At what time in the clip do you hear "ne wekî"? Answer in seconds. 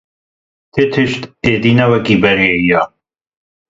1.77-2.15